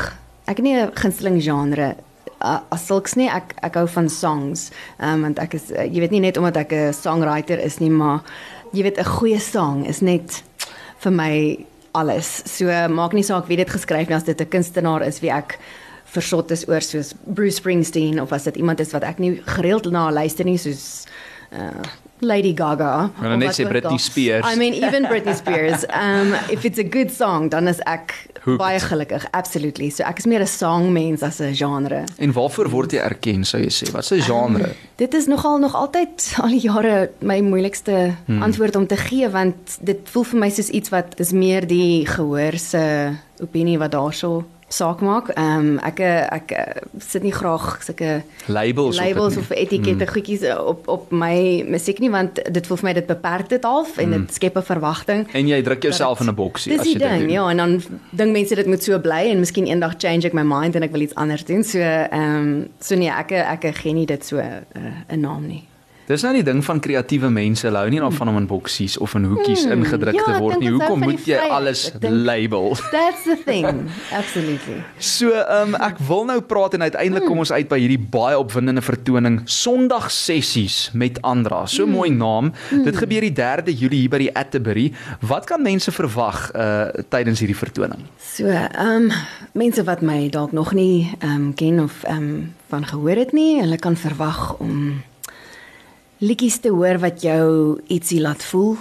ek 0.48 0.56
het 0.56 0.64
nie 0.64 0.76
'n 0.76 0.90
gunsteling 0.94 1.42
genre 1.42 1.96
uh, 2.40 2.60
as 2.70 2.86
sulks 2.86 3.14
nie 3.14 3.28
ek 3.28 3.54
ek 3.62 3.74
hou 3.74 3.86
van 3.86 4.08
songs 4.08 4.70
um, 4.98 5.22
want 5.22 5.38
ek 5.38 5.54
is 5.54 5.70
uh, 5.70 5.84
jy 5.84 6.00
weet 6.00 6.14
nie 6.14 6.24
net 6.24 6.36
omdat 6.36 6.56
ek 6.56 6.72
'n 6.72 6.92
songwriter 6.92 7.58
is 7.58 7.78
nie 7.78 7.90
maar 7.90 8.22
jy 8.72 8.82
weet 8.82 8.98
'n 8.98 9.04
goeie 9.04 9.40
song 9.40 9.86
is 9.86 10.00
net 10.00 10.42
vir 11.04 11.12
my 11.12 11.58
alles 11.92 12.42
so 12.46 12.66
maak 12.88 13.12
nie 13.12 13.22
saak 13.22 13.48
wie 13.48 13.56
dit 13.56 13.70
geskryf 13.70 14.08
het 14.08 14.16
as 14.16 14.24
dit 14.24 14.40
'n 14.40 14.48
kunstenaar 14.48 15.02
is 15.02 15.20
wie 15.20 15.30
ek 15.30 15.58
versot 16.14 16.50
is 16.50 16.64
oor 16.68 16.84
soos 16.84 17.14
Bruce 17.24 17.56
Springsteen 17.60 18.20
of 18.20 18.32
as 18.32 18.48
dit 18.48 18.56
iemand 18.56 18.80
is 18.80 18.92
wat 18.96 19.02
ek 19.02 19.18
nie 19.18 19.36
gereeld 19.44 19.90
na 19.92 20.08
luister 20.10 20.44
nie 20.48 20.58
soos 20.60 21.04
uh, 21.52 21.82
Lady 22.20 22.52
Gaga. 22.56 23.10
Maar 23.20 23.36
net 23.38 23.54
sê 23.54 23.66
Britney 23.68 23.98
Spears. 23.98 24.46
I 24.46 24.56
mean 24.58 24.72
even 24.72 25.06
Britney 25.06 25.34
Spears. 25.34 25.84
Um 25.98 26.34
if 26.50 26.64
it's 26.64 26.78
a 26.78 26.84
good 26.84 27.12
song 27.12 27.48
dan 27.48 27.68
is 27.68 27.78
ek 27.86 28.14
Hoeked. 28.42 28.58
baie 28.58 28.80
gelukkig. 28.80 29.26
Absolutely. 29.30 29.90
So 29.90 30.02
ek 30.02 30.18
is 30.18 30.26
meer 30.26 30.42
'n 30.42 30.46
songmens 30.46 31.22
as 31.22 31.40
'n 31.40 31.54
genre. 31.54 32.04
En 32.18 32.32
waarvoor 32.32 32.68
word 32.70 32.92
jy 32.92 32.98
erken 32.98 33.44
sou 33.44 33.60
jy 33.60 33.70
sê? 33.70 33.90
Wat 33.92 34.10
is 34.10 34.10
'n 34.10 34.22
genre? 34.22 34.68
Um, 34.68 34.74
dit 34.96 35.14
is 35.14 35.26
nogal 35.26 35.58
nog 35.58 35.74
altyd 35.74 36.34
al 36.42 36.48
die 36.48 36.60
jare 36.60 37.10
my 37.20 37.40
moeilikste 37.40 38.14
hmm. 38.26 38.42
antwoord 38.42 38.76
om 38.76 38.86
te 38.86 38.96
gee 38.96 39.28
want 39.28 39.78
dit 39.80 39.98
voel 40.04 40.24
vir 40.24 40.38
my 40.38 40.50
soos 40.50 40.68
iets 40.68 40.88
wat 40.88 41.20
is 41.20 41.32
meer 41.32 41.66
die 41.66 42.06
gehoor 42.06 42.58
se 42.58 43.12
opinie 43.40 43.78
wat 43.78 43.92
daarso 43.92 44.44
saak 44.68 45.00
maak. 45.00 45.28
Ehm 45.28 45.58
um, 45.58 45.78
ek 45.78 46.00
ek 46.00 46.52
sit 46.98 47.22
nie 47.22 47.32
graag 47.32 47.78
sulke 47.84 48.22
labels, 48.46 48.98
labels 49.00 49.36
of, 49.40 49.50
etikette 49.50 50.04
mm. 50.04 50.12
goedjies 50.12 50.44
op 50.58 50.88
op 50.88 51.10
my 51.10 51.64
musiek 51.68 51.98
nie 52.04 52.10
want 52.12 52.40
dit 52.44 52.66
voel 52.66 52.80
vir 52.82 52.88
my 52.88 52.94
dit 53.00 53.08
beperk 53.08 53.48
dit 53.48 53.64
half 53.64 53.96
en 53.96 54.10
dit 54.10 54.20
mm. 54.20 54.34
skep 54.34 54.56
'n 54.56 54.68
verwagting. 54.72 55.26
En 55.32 55.48
jy 55.48 55.62
druk 55.62 55.82
jouself 55.82 56.20
in 56.20 56.28
'n 56.28 56.34
boksie 56.34 56.78
as 56.78 56.86
jy 56.86 56.98
dit 56.98 57.08
doen. 57.08 57.30
Ja, 57.30 57.48
en 57.50 57.56
dan 57.56 57.80
dink 58.10 58.32
mense 58.32 58.54
dit 58.54 58.66
moet 58.66 58.82
so 58.82 58.98
bly 59.00 59.30
en 59.30 59.40
miskien 59.40 59.66
eendag 59.66 59.94
change 59.98 60.26
ek 60.26 60.32
my 60.32 60.44
mind 60.44 60.74
en 60.74 60.82
ek 60.82 60.92
wil 60.92 61.00
iets 61.00 61.14
anders 61.14 61.44
doen. 61.44 61.64
So 61.64 61.78
ehm 61.78 62.36
um, 62.36 62.68
so 62.80 62.94
nee, 62.94 63.10
ek 63.10 63.32
ek 63.32 63.74
gee 63.76 63.92
nie 63.92 64.06
dit 64.06 64.24
so 64.24 64.36
eh, 64.38 64.62
'n 64.74 65.04
uh, 65.10 65.16
naam 65.16 65.46
nie. 65.46 65.64
Dis 66.08 66.22
nou 66.24 66.30
die 66.32 66.44
ding 66.44 66.62
van 66.64 66.78
kreatiewe 66.80 67.28
mense, 67.28 67.66
hulle 67.68 67.82
hou 67.82 67.88
nie 67.92 67.98
daarvan 68.00 68.30
om 68.32 68.38
in 68.40 68.46
boksies 68.48 68.94
of 69.04 69.12
in 69.18 69.26
hoekies 69.28 69.66
hmm. 69.66 69.82
ingedruk 69.82 70.16
ja, 70.16 70.22
te 70.24 70.36
word 70.40 70.62
nie. 70.62 70.70
Hoekom 70.72 71.02
moet 71.04 71.26
jy 71.28 71.36
alles 71.36 71.82
label? 72.00 72.72
That's 72.94 73.26
the 73.26 73.36
thing. 73.44 73.90
Absolutely. 74.16 74.78
So, 74.96 75.34
ehm 75.36 75.74
um, 75.74 75.76
ek 75.84 76.00
wil 76.08 76.24
nou 76.30 76.38
praat 76.40 76.78
en 76.78 76.86
uiteindelik 76.86 77.26
hmm. 77.26 77.34
kom 77.34 77.42
ons 77.44 77.52
uit 77.52 77.68
by 77.68 77.76
hierdie 77.82 78.00
baie 78.00 78.38
opwindende 78.40 78.80
vertoning 78.86 79.42
Sondag 79.52 80.08
sessies 80.14 80.78
met 80.96 81.20
Andra. 81.28 81.66
So 81.68 81.84
hmm. 81.84 81.98
mooi 81.98 82.08
naam. 82.16 82.54
Hmm. 82.70 82.86
Dit 82.88 82.96
gebeur 83.02 83.28
die 83.28 83.34
3de 83.36 83.76
Julie 83.76 84.00
hier 84.06 84.14
by 84.16 84.22
die 84.22 84.30
Atterbury. 84.32 84.86
Wat 85.28 85.44
kan 85.50 85.60
mense 85.60 85.92
verwag 85.92 86.48
uh 86.56 86.88
tydens 87.12 87.44
hierdie 87.44 87.58
vertoning? 87.58 88.08
So, 88.32 88.48
ehm 88.48 89.10
um, 89.10 89.12
mense 89.52 89.84
wat 89.84 90.00
my 90.00 90.22
dalk 90.32 90.56
nog 90.56 90.72
nie 90.72 91.12
ehm 91.18 91.36
um, 91.36 91.52
ken 91.52 91.84
of 91.84 92.00
ehm 92.08 92.32
um, 92.32 92.32
van 92.72 92.88
gehoor 92.88 93.16
het 93.16 93.36
nie, 93.36 93.60
hulle 93.60 93.76
kan 93.76 93.96
verwag 93.96 94.56
om 94.60 95.04
liedjies 96.18 96.58
te 96.58 96.70
hoor 96.74 96.98
wat 96.98 97.22
jou 97.22 97.78
ietsie 97.86 98.20
laat 98.20 98.42
voel. 98.50 98.76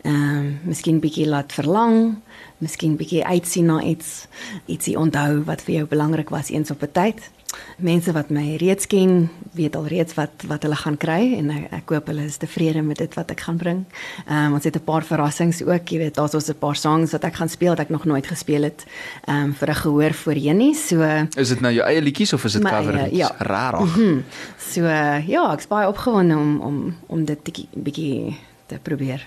Ehm, 0.00 0.14
um, 0.14 0.46
miskien 0.64 1.00
bietjie 1.00 1.26
laat 1.28 1.52
verlang, 1.52 2.14
miskien 2.58 2.96
bietjie 2.96 3.24
uitsien 3.24 3.66
na 3.68 3.82
iets, 3.84 4.26
ietsie 4.66 4.96
onthou 4.96 5.42
wat 5.44 5.60
vir 5.66 5.74
jou 5.74 5.86
belangrik 5.86 6.32
was 6.32 6.48
eens 6.48 6.70
op 6.70 6.82
'n 6.82 6.92
tyd. 6.92 7.30
Mense 7.78 8.12
wat 8.12 8.30
my 8.30 8.56
reeds 8.60 8.86
ken, 8.86 9.30
weet 9.56 9.76
al 9.76 9.86
reeds 9.86 10.14
wat 10.14 10.44
wat 10.46 10.62
hulle 10.62 10.76
gaan 10.76 10.96
kry 10.96 11.34
en 11.38 11.50
ek, 11.50 11.66
ek 11.72 11.92
hoop 11.94 12.10
hulle 12.12 12.26
is 12.28 12.36
tevrede 12.36 12.82
met 12.82 12.98
dit 12.98 13.14
wat 13.18 13.30
ek 13.30 13.40
gaan 13.40 13.56
bring. 13.56 13.84
Ehm 14.26 14.46
um, 14.46 14.54
ons 14.58 14.64
het 14.64 14.76
'n 14.76 14.84
paar 14.84 15.04
verrassings 15.04 15.62
ook, 15.62 15.88
jy 15.88 15.98
weet, 15.98 16.14
daar's 16.14 16.34
ons 16.34 16.48
'n 16.48 16.58
paar 16.58 16.76
songs 16.76 17.12
wat 17.12 17.24
ek 17.24 17.34
gaan 17.34 17.48
speel 17.48 17.74
wat 17.74 17.80
ek 17.80 17.90
nog 17.90 18.04
nooit 18.04 18.26
gespeel 18.26 18.62
het 18.62 18.86
ehm 19.26 19.36
um, 19.36 19.54
vir 19.54 19.68
'n 19.68 19.74
gehoor 19.74 20.12
voorheen 20.12 20.56
nie. 20.56 20.74
So 20.74 21.02
Is 21.36 21.48
dit 21.48 21.60
nou 21.60 21.72
jou 21.72 21.86
eie 21.86 22.02
liedjies 22.02 22.32
of 22.32 22.44
is 22.44 22.52
dit 22.52 22.62
cover? 22.62 23.14
Ja. 23.14 23.30
Rarig. 23.38 23.80
Mm 23.80 24.02
-hmm. 24.02 24.24
So 24.58 24.82
ja, 25.26 25.52
ek's 25.52 25.66
baie 25.66 25.88
opgewonde 25.88 26.36
om 26.36 26.60
om 26.60 26.96
om 27.06 27.24
dit 27.24 27.38
'n 27.48 27.82
bietjie 27.82 28.36
te 28.66 28.78
probeer. 28.82 29.26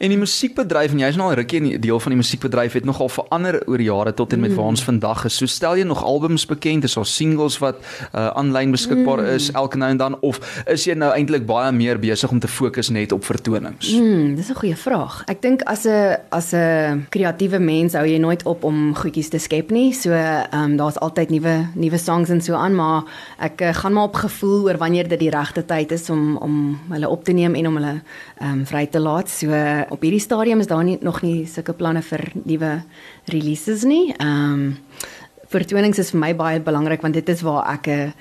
En 0.00 0.08
die 0.08 0.16
musiekbedryf 0.16 0.94
en 0.94 1.00
jy's 1.02 1.16
nou 1.20 1.26
al 1.28 1.34
rukkie 1.36 1.58
in 1.60 1.66
die 1.68 1.78
deel 1.78 1.98
van 2.00 2.14
die 2.14 2.16
musiekbedryf 2.16 2.72
het 2.78 2.86
nogal 2.88 3.10
verander 3.12 3.58
oor 3.68 3.82
jare 3.84 4.14
tot 4.16 4.32
en 4.32 4.40
met 4.40 4.54
mm. 4.54 4.56
waar 4.56 4.70
ons 4.72 4.84
vandag 4.86 5.26
is. 5.28 5.34
So 5.36 5.48
stel 5.50 5.76
jy 5.76 5.84
nog 5.84 6.00
albums 6.08 6.46
bekend, 6.48 6.86
is 6.88 6.94
daar 6.96 7.04
singles 7.04 7.58
wat 7.60 7.82
uh 8.16 8.30
aanlyn 8.40 8.72
beskikbaar 8.72 9.20
mm. 9.20 9.34
is 9.36 9.50
elke 9.52 9.76
nou 9.76 9.90
en 9.92 10.00
dan 10.00 10.16
of 10.24 10.38
is 10.64 10.86
jy 10.88 10.96
nou 10.96 11.10
eintlik 11.12 11.44
baie 11.44 11.68
meer 11.76 12.00
besig 12.00 12.32
om 12.32 12.40
te 12.40 12.48
fokus 12.48 12.88
net 12.88 13.12
op 13.12 13.28
vertonings? 13.28 13.90
Mm, 13.92 14.38
dis 14.38 14.48
'n 14.48 14.56
goeie 14.62 14.76
vraag. 14.76 15.20
Ek 15.28 15.42
dink 15.42 15.66
as 15.68 15.84
'n 15.84 16.16
as 16.30 16.54
'n 16.54 17.04
kreatiewe 17.10 17.60
mens 17.60 17.92
hou 17.92 18.06
jy 18.06 18.18
nooit 18.18 18.42
op 18.48 18.64
om 18.64 18.94
goedjies 18.96 19.28
te 19.28 19.38
skep 19.38 19.70
nie. 19.70 19.92
So 19.92 20.12
ehm 20.12 20.48
um, 20.52 20.76
daar's 20.76 20.96
altyd 20.96 21.28
nuwe 21.28 21.68
nuwe 21.74 21.98
songs 21.98 22.30
en 22.30 22.40
so 22.40 22.54
aan, 22.54 22.74
maar 22.74 23.04
ek 23.38 23.60
uh, 23.60 23.74
gaan 23.74 23.92
maar 23.92 24.08
op 24.08 24.14
gevoel 24.14 24.64
oor 24.64 24.78
wanneer 24.78 25.08
dit 25.08 25.18
die 25.18 25.30
regte 25.30 25.64
tyd 25.64 25.92
is 25.92 26.10
om 26.10 26.36
om 26.36 26.80
hulle 26.88 27.08
op 27.08 27.24
te 27.24 27.32
neem 27.32 27.54
en 27.54 27.66
om 27.66 27.74
hulle 27.76 28.00
ehm 28.40 28.52
um, 28.52 28.66
vry 28.66 28.86
te 28.86 28.98
laat. 28.98 29.28
So 29.28 29.52
op 29.90 30.02
hierdie 30.02 30.22
stadium 30.22 30.60
is 30.60 30.70
daar 30.70 30.84
nie 30.84 30.98
nog 31.02 31.22
nie 31.22 31.46
sulke 31.46 31.74
planne 31.76 32.02
vir 32.02 32.22
nuwe 32.44 32.82
releases 33.32 33.84
nie. 33.84 34.14
Ehm 34.18 34.52
um, 34.52 34.76
vertonings 35.50 35.98
is 35.98 36.12
vir 36.14 36.20
my 36.22 36.30
baie 36.38 36.60
belangrik 36.62 37.02
want 37.02 37.14
dit 37.14 37.28
is 37.28 37.40
waar 37.42 37.66
ek 37.74 37.86
'n 37.86 37.90
uh, 37.90 38.12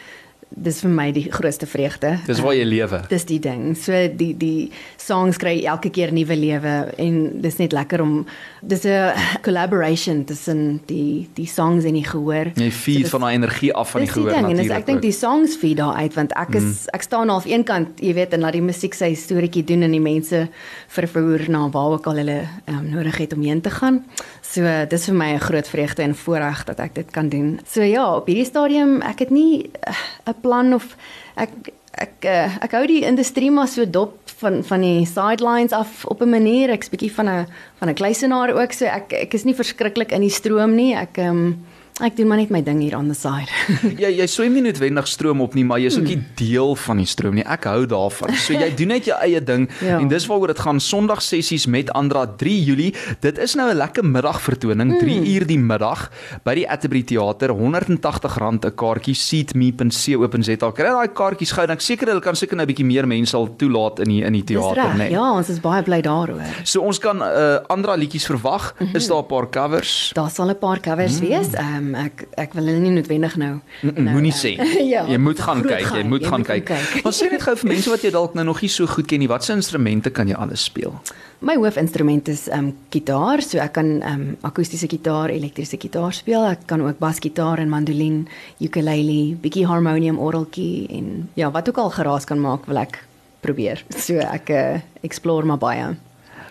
dis 0.49 0.79
vir 0.81 0.89
my 0.91 1.11
die 1.13 1.27
grootste 1.31 1.67
vreugde. 1.69 2.15
Dis 2.25 2.39
waar 2.41 2.55
jy 2.57 2.65
lewe. 2.65 3.01
Dis 3.09 3.25
die 3.29 3.39
ding. 3.39 3.75
So 3.77 3.93
die 3.93 4.31
die 4.37 4.71
songs 4.99 5.37
kry 5.41 5.59
elke 5.69 5.91
keer 5.93 6.11
nuwe 6.13 6.35
lewe 6.35 6.73
en 6.97 7.19
dis 7.43 7.59
net 7.61 7.75
lekker 7.75 8.01
om 8.01 8.25
dis 8.61 8.85
'n 8.85 9.13
collaboration 9.45 10.25
tussen 10.25 10.81
die 10.85 11.29
die 11.35 11.47
songs 11.47 11.85
en 11.85 11.93
die 11.93 12.05
gehoor. 12.05 12.51
Jy 12.55 12.71
feed 12.71 13.05
so, 13.05 13.17
van 13.17 13.21
daai 13.21 13.33
energie 13.33 13.73
af 13.73 13.91
van 13.91 14.01
die 14.01 14.09
gehoor 14.09 14.31
natuurlik. 14.31 14.69
En 14.69 14.77
ek 14.77 14.85
dink 14.85 15.01
die 15.01 15.13
songs 15.13 15.55
feed 15.55 15.77
daar 15.77 15.95
uit 15.95 16.13
want 16.13 16.33
ek 16.33 16.55
is 16.55 16.63
mm. 16.63 16.95
ek 16.97 17.01
staan 17.01 17.29
half 17.29 17.45
een 17.45 17.63
kant, 17.63 17.99
jy 17.99 18.13
weet, 18.13 18.33
en 18.33 18.39
laat 18.39 18.57
die 18.57 18.65
musiek 18.65 18.93
sy 18.93 19.13
storieetjie 19.13 19.63
doen 19.63 19.83
en 19.83 19.91
die 19.91 20.01
mense 20.01 20.47
vervoer 20.87 21.49
na 21.49 21.69
waar 21.69 21.99
ook 21.99 22.07
al 22.07 22.15
hulle 22.23 22.41
um, 22.65 22.89
nodig 22.89 23.17
het 23.17 23.33
om 23.33 23.41
heen 23.41 23.61
te 23.61 23.69
gaan. 23.69 24.03
So 24.41 24.65
dis 24.89 25.05
vir 25.05 25.15
my 25.15 25.29
'n 25.33 25.39
groot 25.39 25.67
vreugde 25.67 26.01
en 26.01 26.15
voorreg 26.15 26.65
dat 26.65 26.79
ek 26.79 26.95
dit 26.95 27.11
kan 27.11 27.29
doen. 27.29 27.59
So 27.69 27.81
ja, 27.81 28.15
op 28.15 28.25
hierdie 28.25 28.45
stadium 28.45 29.01
ek 29.01 29.19
het 29.19 29.29
nie 29.29 29.69
eh, 29.81 29.93
'n 30.25 30.38
plan 30.41 30.73
of 30.73 30.95
ek 31.35 31.73
ek 31.99 32.25
uh, 32.25 32.57
ek 32.63 32.75
hou 32.77 32.85
die 32.87 33.03
industrie 33.07 33.51
maar 33.51 33.67
so 33.67 33.85
dop 33.85 34.17
van 34.39 34.61
van 34.63 34.83
die 34.85 35.05
sidelines 35.05 35.75
af 35.75 36.05
op 36.05 36.21
'n 36.21 36.29
manier. 36.29 36.69
Ek's 36.69 36.89
bietjie 36.89 37.11
van 37.11 37.29
'n 37.29 37.47
van 37.79 37.89
'n 37.89 37.93
kluisenaar 37.95 38.53
ook 38.53 38.71
so 38.71 38.85
ek 38.85 39.13
ek 39.13 39.33
is 39.33 39.43
nie 39.43 39.55
verskriklik 39.55 40.11
in 40.11 40.21
die 40.21 40.29
stroom 40.29 40.75
nie. 40.75 40.95
Ek 40.95 41.17
ehm 41.17 41.29
um, 41.29 41.65
Ek 41.99 42.15
doen 42.15 42.29
maar 42.31 42.39
net 42.39 42.51
my 42.53 42.61
ding 42.63 42.79
hier 42.79 42.95
on 42.95 43.09
the 43.11 43.15
side. 43.17 43.51
ja, 44.03 44.07
jy 44.07 44.25
swem 44.31 44.53
nie 44.55 44.63
noodwendig 44.63 45.07
stroom 45.11 45.41
op 45.43 45.55
nie, 45.57 45.65
maar 45.67 45.81
jy's 45.83 45.97
ook 45.99 46.07
nie 46.07 46.15
hmm. 46.15 46.29
deel 46.39 46.75
van 46.79 47.01
die 47.01 47.07
stroom 47.09 47.35
nie. 47.35 47.43
Ek 47.43 47.67
hou 47.67 47.83
daarvan. 47.91 48.31
So 48.39 48.55
jy 48.55 48.69
doen 48.79 48.93
net 48.93 49.09
jou 49.09 49.17
eie 49.19 49.41
ding 49.43 49.67
ja. 49.83 49.97
en 49.99 50.07
dis 50.11 50.27
waaroor 50.29 50.53
dit 50.53 50.61
gaan 50.63 50.79
Sondag 50.83 51.21
sessies 51.25 51.67
met 51.67 51.91
Andra 51.97 52.23
3 52.39 52.55
Julie. 52.69 52.93
Dit 53.23 53.41
is 53.43 53.55
nou 53.59 53.67
'n 53.71 53.77
lekker 53.81 54.05
middagvertoning, 54.07 54.95
3 54.99 55.17
mm. 55.19 55.27
uur 55.33 55.47
die 55.47 55.59
middag 55.59 56.07
by 56.47 56.55
die 56.61 56.67
Atterbury 56.69 57.03
Theater, 57.03 57.51
R180 57.51 58.39
'n 58.39 58.75
kaartjie, 58.75 59.15
seatme.co.za. 59.15 60.71
Kry 60.71 60.89
daai 60.95 61.11
kaartjies 61.11 61.51
gou, 61.51 61.67
dan 61.67 61.75
ek 61.75 61.83
seker 61.83 62.07
hulle 62.07 62.23
kan 62.23 62.35
seker 62.35 62.55
nou 62.55 62.63
'n 62.63 62.71
bietjie 62.71 62.87
meer 62.87 63.07
mense 63.07 63.29
sal 63.29 63.47
toelaat 63.59 63.99
in 64.05 64.09
die 64.09 64.23
in 64.23 64.33
die 64.33 64.43
teater, 64.43 64.95
né? 64.95 65.05
Nee. 65.05 65.11
Ja, 65.11 65.31
ons 65.35 65.49
is 65.49 65.59
baie 65.59 65.83
bly 65.83 66.01
daaroor. 66.05 66.41
So 66.63 66.81
ons 66.81 66.99
kan 66.99 67.21
uh, 67.21 67.59
Andra 67.67 67.95
liedjies 67.95 68.25
verwag. 68.25 68.73
Mm 68.79 68.87
-hmm. 68.87 68.95
Is 68.95 69.07
daar 69.07 69.23
'n 69.23 69.27
paar 69.27 69.49
covers? 69.49 70.11
Daar 70.13 70.31
sal 70.31 70.49
'n 70.49 70.57
paar 70.57 70.79
covers 70.79 71.19
mm. 71.19 71.27
wees. 71.27 71.53
Ehm 71.53 71.75
um, 71.75 71.88
ek 71.97 72.25
ek 72.37 72.53
wil 72.57 72.67
hulle 72.69 72.81
nie 72.83 72.91
noodwendig 72.93 73.37
nou. 73.41 73.53
nou 73.85 74.05
Moenie 74.09 74.33
sê. 74.35 74.55
ja, 74.93 75.05
jy 75.09 75.17
moet 75.21 75.39
gaan 75.47 75.63
kyk, 75.65 75.85
gaan, 75.87 76.01
jy 76.01 76.05
moet 76.09 76.25
jy 76.25 76.31
gaan 76.33 76.43
moet 76.43 76.51
kyk. 76.51 76.67
kyk. 76.69 77.03
Maar 77.05 77.15
sê 77.15 77.29
net 77.31 77.45
gou 77.45 77.55
vir 77.61 77.71
mense 77.73 77.93
wat 77.93 78.05
jy 78.05 78.11
dalk 78.15 78.37
nou 78.37 78.45
nog 78.49 78.61
nie 78.65 78.71
so 78.73 78.89
goed 78.89 79.09
ken 79.09 79.23
nie, 79.23 79.29
watse 79.31 79.53
instrumente 79.55 80.13
kan 80.13 80.29
jy 80.29 80.37
alles 80.37 80.67
speel? 80.69 80.97
My 81.45 81.55
hoofinstrument 81.55 82.27
is 82.27 82.47
ehm 82.49 82.67
um, 82.67 82.73
gitaar, 82.91 83.41
so 83.45 83.61
ek 83.63 83.77
kan 83.77 83.93
ehm 84.01 84.25
um, 84.25 84.35
akoestiese 84.49 84.89
gitaar, 84.91 85.31
elektriese 85.31 85.79
gitaar 85.79 86.13
speel. 86.13 86.43
Ek 86.49 86.65
kan 86.67 86.83
ook 86.83 86.99
basgitaar 86.99 87.63
en 87.63 87.71
mandolin, 87.71 88.25
ukulele, 88.59 89.35
bietjie 89.39 89.65
harmonium, 89.69 90.19
orgeltjie 90.19 90.89
en 90.99 91.29
ja, 91.39 91.51
wat 91.51 91.69
ook 91.69 91.79
al 91.79 91.95
geraas 91.95 92.27
kan 92.27 92.41
maak, 92.43 92.67
wil 92.67 92.81
ek 92.83 92.99
probeer. 93.39 93.85
So 93.95 94.19
ek 94.19 94.51
uh, 94.51 94.79
explore 95.07 95.47
maar 95.47 95.61
baie. 95.61 95.89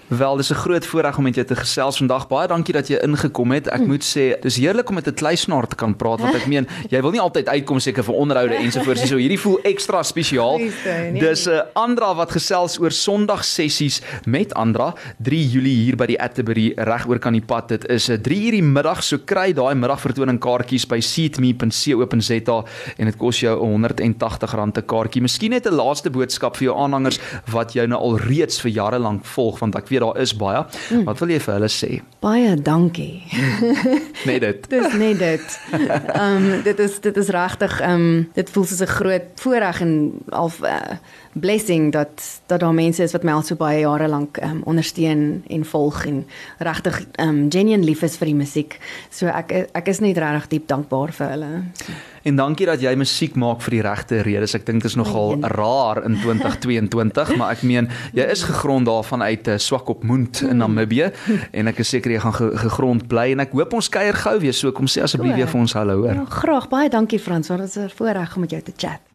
Wel, 0.09 0.37
dis 0.37 0.51
'n 0.51 0.55
groot 0.55 0.87
voorreg 0.87 1.17
om 1.17 1.23
met 1.23 1.35
jou 1.35 1.47
te 1.47 1.57
gesels 1.57 1.97
vandag. 1.97 2.29
Baie 2.29 2.49
dankie 2.49 2.73
dat 2.73 2.89
jy 2.89 2.97
ingekom 2.97 3.51
het. 3.53 3.67
Ek 3.67 3.81
mm. 3.81 3.87
moet 3.87 4.05
sê, 4.05 4.41
dis 4.41 4.57
heerlik 4.57 4.89
om 4.89 4.95
met 4.95 5.07
'n 5.07 5.15
kluisnaar 5.15 5.67
te 5.67 5.77
kan 5.77 5.97
praat 5.97 6.21
want 6.21 6.35
ek 6.35 6.47
meen, 6.47 6.67
jy 6.93 7.01
wil 7.01 7.11
nie 7.11 7.21
altyd 7.21 7.49
uitkom 7.49 7.79
seker 7.79 8.05
vir 8.05 8.15
onderhoude 8.15 8.55
ensovoorts 8.55 9.01
nie. 9.01 9.09
So 9.09 9.17
hierdie 9.17 9.41
voel 9.41 9.59
ekstra 9.63 10.03
spesiaal. 10.03 10.59
Nee. 10.59 11.21
Dis 11.21 11.47
'n 11.47 11.51
uh, 11.51 11.61
Andra 11.73 12.15
wat 12.15 12.31
gesels 12.31 12.81
oor 12.81 12.91
Sondag 12.91 13.45
sessies 13.45 14.01
met 14.25 14.55
Andra 14.55 14.95
3 15.19 15.49
Julie 15.49 15.77
hier 15.77 15.97
by 15.97 16.07
die 16.07 16.21
Atterbury 16.21 16.73
reg 16.77 17.07
oor 17.07 17.19
kan 17.19 17.33
die 17.33 17.45
pad. 17.45 17.69
Dit 17.69 17.89
is 17.89 18.09
'n 18.09 18.13
uh, 18.13 18.19
3 18.19 18.45
uur 18.45 18.51
die 18.51 18.63
middag, 18.63 19.03
so 19.03 19.19
kry 19.19 19.53
daai 19.53 19.75
middagvertoning 19.75 20.39
kaartjies 20.39 20.87
by 20.87 21.01
seatme.co.za 21.01 22.65
en 22.97 23.05
dit 23.05 23.17
kos 23.17 23.41
jou 23.41 23.59
R180 23.59 24.57
'n 24.57 24.87
kaartjie. 24.87 25.23
Miskien 25.23 25.51
net 25.51 25.67
'n 25.67 25.75
laaste 25.75 26.11
boodskap 26.11 26.57
vir 26.57 26.65
jou 26.65 26.77
aanhangers 26.79 27.21
wat 27.53 27.73
jou 27.73 27.87
nou 27.87 28.01
al 28.01 28.17
reeds 28.19 28.61
vir 28.61 28.71
jare 28.71 28.99
lank 28.99 29.25
volg 29.25 29.59
want 29.59 29.77
ek 29.77 29.89
weet 29.89 29.98
daar 30.01 30.21
is 30.21 30.37
baie. 30.37 30.65
Mm. 30.91 31.05
Wat 31.05 31.19
wil 31.19 31.29
jy 31.29 31.41
vir 31.41 31.55
hulle 31.55 31.71
sê? 31.73 32.01
Baie 32.21 32.55
dankie. 32.55 33.25
net 34.29 34.41
dit. 34.41 34.69
dis 34.75 34.93
net 34.93 35.19
dit. 35.19 35.61
Ehm 35.73 36.37
um, 36.37 36.63
dit 36.63 36.79
is 36.79 37.01
dit 37.01 37.17
is 37.17 37.29
regtig 37.29 37.81
ehm 37.81 38.07
um, 38.09 38.29
dit 38.35 38.51
voel 38.51 38.65
soos 38.65 38.83
'n 38.83 38.97
groot 38.99 39.29
voorreg 39.35 39.81
en 39.81 39.93
al 40.29 40.51
uh, 40.63 40.99
blessing 41.33 41.93
dat 41.93 42.41
dat 42.47 42.61
daar 42.61 42.75
mense 42.75 43.03
is 43.03 43.13
wat 43.13 43.23
my 43.23 43.33
al 43.33 43.43
so 43.43 43.57
baie 43.57 43.81
jare 43.81 44.09
lank 44.09 44.37
um, 44.43 44.63
ondersteun 44.65 45.45
en 45.47 45.65
volg 45.65 46.05
en 46.07 46.27
regtig 46.59 47.05
um 47.19 47.47
genuine 47.51 47.85
lief 47.85 48.03
is 48.03 48.17
vir 48.17 48.27
die 48.27 48.35
musiek. 48.35 48.79
So 49.11 49.27
ek 49.27 49.53
ek 49.73 49.89
is 49.89 50.01
net 50.01 50.19
regtig 50.19 50.49
diep 50.49 50.69
dankbaar 50.69 51.13
vir 51.13 51.29
hulle. 51.35 51.53
En 52.29 52.37
dankie 52.37 52.67
dat 52.69 52.83
jy 52.85 52.93
musiek 52.99 53.37
maak 53.41 53.63
vir 53.65 53.79
die 53.79 53.83
regte 53.87 54.21
redes. 54.27 54.53
Ek 54.59 54.67
dink 54.69 54.83
dit 54.85 54.91
is 54.91 54.97
nogal 55.01 55.39
rar 55.55 56.03
in 56.05 56.19
2022, 56.21 57.33
maar 57.41 57.57
ek 57.57 57.65
meen 57.69 57.89
jy 58.17 58.27
is 58.29 58.45
gegrond 58.49 58.89
daarvan 58.89 59.25
uit 59.25 59.49
'n 59.49 59.57
uh, 59.57 59.59
swak 59.59 59.89
op 59.89 60.05
moed 60.05 60.43
in 60.45 60.61
Namibië 60.61 61.11
en 61.53 61.73
ek 61.73 61.81
is 61.81 61.89
seker 61.89 62.13
jy 62.13 62.21
gaan 62.21 62.37
ge 62.37 62.51
gegrond 62.69 63.09
bly 63.09 63.33
en 63.33 63.41
ek 63.41 63.57
hoop 63.57 63.73
ons 63.73 63.89
kuier 63.89 64.15
gou 64.15 64.37
weer 64.41 64.53
so 64.55 64.73
kom 64.73 64.87
sê 64.87 65.03
asseblief 65.03 65.37
weer 65.37 65.49
vir 65.49 65.61
ons 65.61 65.73
hallo 65.73 66.03
hoor. 66.05 66.15
Ja, 66.15 66.25
graag 66.29 66.69
baie 66.69 66.89
dankie 66.89 67.19
Frans, 67.19 67.49
want 67.49 67.61
dit 67.61 67.71
is 67.71 67.77
'n 67.77 67.97
voorreg 67.97 68.35
om 68.35 68.41
met 68.41 68.51
jou 68.51 68.63
te 68.63 68.73
chat. 68.77 69.08